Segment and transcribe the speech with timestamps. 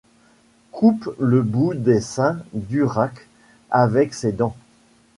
[0.71, 3.27] Coupe le bout des seins d'Urraque
[3.69, 4.55] avec-ses dents;